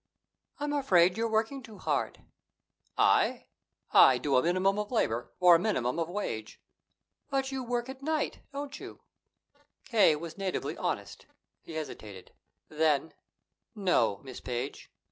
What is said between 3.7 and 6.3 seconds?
I do a minimum of labor for a minimum of